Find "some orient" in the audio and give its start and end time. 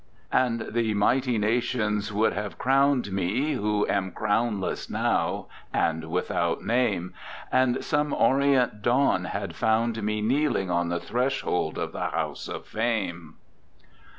7.85-8.81